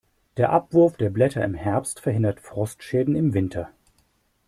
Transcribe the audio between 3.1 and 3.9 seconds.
im Winter.